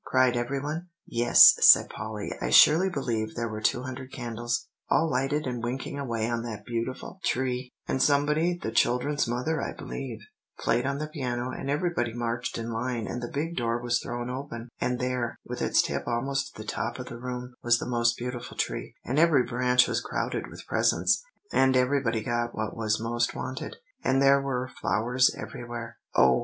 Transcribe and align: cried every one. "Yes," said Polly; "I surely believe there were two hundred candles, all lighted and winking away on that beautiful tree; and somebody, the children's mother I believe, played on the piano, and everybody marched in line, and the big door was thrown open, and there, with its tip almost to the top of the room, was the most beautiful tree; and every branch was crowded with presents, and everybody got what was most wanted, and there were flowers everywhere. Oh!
cried 0.03 0.35
every 0.35 0.59
one. 0.59 0.87
"Yes," 1.05 1.53
said 1.61 1.87
Polly; 1.87 2.33
"I 2.41 2.49
surely 2.49 2.89
believe 2.89 3.35
there 3.35 3.47
were 3.47 3.61
two 3.61 3.83
hundred 3.83 4.11
candles, 4.11 4.67
all 4.89 5.07
lighted 5.11 5.45
and 5.45 5.61
winking 5.63 5.99
away 5.99 6.27
on 6.27 6.41
that 6.41 6.65
beautiful 6.65 7.19
tree; 7.23 7.69
and 7.87 8.01
somebody, 8.01 8.57
the 8.59 8.71
children's 8.71 9.27
mother 9.27 9.61
I 9.61 9.73
believe, 9.73 10.17
played 10.57 10.87
on 10.87 10.97
the 10.97 11.05
piano, 11.05 11.51
and 11.51 11.69
everybody 11.69 12.15
marched 12.15 12.57
in 12.57 12.71
line, 12.71 13.05
and 13.05 13.21
the 13.21 13.29
big 13.31 13.55
door 13.55 13.79
was 13.79 13.99
thrown 13.99 14.27
open, 14.31 14.69
and 14.79 14.97
there, 14.97 15.37
with 15.45 15.61
its 15.61 15.83
tip 15.83 16.07
almost 16.07 16.55
to 16.55 16.63
the 16.63 16.67
top 16.67 16.97
of 16.97 17.05
the 17.05 17.19
room, 17.19 17.53
was 17.61 17.77
the 17.77 17.85
most 17.85 18.17
beautiful 18.17 18.57
tree; 18.57 18.95
and 19.05 19.19
every 19.19 19.43
branch 19.43 19.87
was 19.87 20.01
crowded 20.01 20.47
with 20.47 20.65
presents, 20.65 21.21
and 21.53 21.77
everybody 21.77 22.23
got 22.23 22.55
what 22.55 22.75
was 22.75 22.99
most 22.99 23.35
wanted, 23.35 23.75
and 24.03 24.19
there 24.19 24.41
were 24.41 24.67
flowers 24.67 25.29
everywhere. 25.37 25.97
Oh! 26.15 26.39